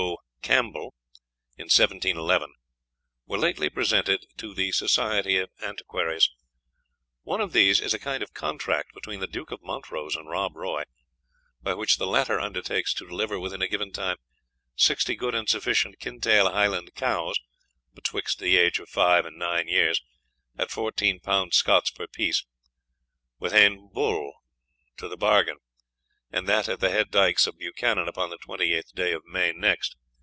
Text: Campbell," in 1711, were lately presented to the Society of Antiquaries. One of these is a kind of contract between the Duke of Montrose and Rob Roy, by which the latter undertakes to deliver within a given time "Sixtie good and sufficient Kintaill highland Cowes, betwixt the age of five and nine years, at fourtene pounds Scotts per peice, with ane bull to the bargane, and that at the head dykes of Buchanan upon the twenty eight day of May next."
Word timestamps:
Campbell," 0.43 0.93
in 1.57 1.65
1711, 1.65 2.55
were 3.27 3.37
lately 3.37 3.69
presented 3.69 4.25
to 4.37 4.53
the 4.55 4.71
Society 4.73 5.37
of 5.37 5.49
Antiquaries. 5.61 6.29
One 7.21 7.39
of 7.39 7.53
these 7.53 7.79
is 7.79 7.93
a 7.93 7.99
kind 7.99 8.21
of 8.23 8.33
contract 8.33 8.93
between 8.93 9.19
the 9.21 9.27
Duke 9.27 9.51
of 9.51 9.61
Montrose 9.61 10.15
and 10.17 10.27
Rob 10.27 10.57
Roy, 10.57 10.83
by 11.61 11.75
which 11.75 11.95
the 11.99 12.07
latter 12.07 12.37
undertakes 12.39 12.91
to 12.95 13.07
deliver 13.07 13.39
within 13.39 13.61
a 13.61 13.67
given 13.67 13.93
time 13.93 14.17
"Sixtie 14.75 15.15
good 15.15 15.33
and 15.35 15.47
sufficient 15.47 15.99
Kintaill 15.99 16.51
highland 16.51 16.95
Cowes, 16.95 17.39
betwixt 17.93 18.39
the 18.39 18.57
age 18.57 18.79
of 18.79 18.89
five 18.89 19.25
and 19.25 19.37
nine 19.37 19.67
years, 19.69 20.01
at 20.57 20.69
fourtene 20.71 21.21
pounds 21.21 21.55
Scotts 21.55 21.91
per 21.91 22.07
peice, 22.07 22.43
with 23.39 23.53
ane 23.53 23.89
bull 23.93 24.33
to 24.97 25.07
the 25.07 25.17
bargane, 25.17 25.59
and 26.29 26.45
that 26.47 26.67
at 26.67 26.79
the 26.81 26.89
head 26.89 27.09
dykes 27.11 27.47
of 27.47 27.57
Buchanan 27.59 28.09
upon 28.09 28.31
the 28.31 28.37
twenty 28.39 28.73
eight 28.73 28.91
day 28.93 29.13
of 29.13 29.23
May 29.23 29.53
next." 29.53 29.95